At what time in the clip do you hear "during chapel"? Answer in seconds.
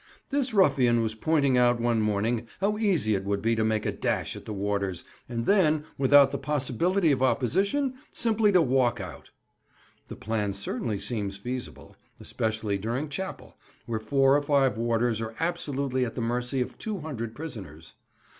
12.79-13.57